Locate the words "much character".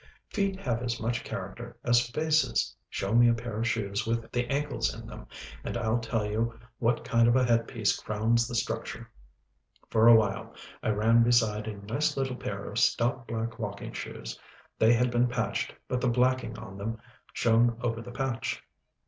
0.99-1.77